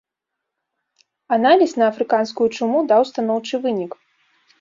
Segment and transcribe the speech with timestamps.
[1.35, 3.91] Аналіз на афрыканскую чуму даў станоўчы вынік.